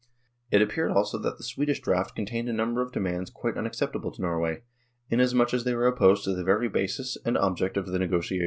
It 0.49 0.63
appeared 0.63 0.89
also 0.89 1.19
that 1.19 1.37
the 1.37 1.43
Swedish 1.43 1.79
draft 1.79 2.15
contained 2.15 2.49
a 2.49 2.53
number 2.53 2.81
of 2.81 2.91
demands 2.91 3.29
quite 3.29 3.55
unacceptable 3.55 4.11
to 4.13 4.21
Norway, 4.23 4.63
inasmuch 5.11 5.53
as 5.53 5.63
they 5.63 5.75
were 5.75 5.85
opposed 5.85 6.23
to 6.23 6.33
the 6.33 6.43
very 6.43 6.67
basis 6.69 7.19
and 7.23 7.37
object 7.37 7.77
of 7.77 7.85
the 7.85 7.99
negotiations. 7.99 8.39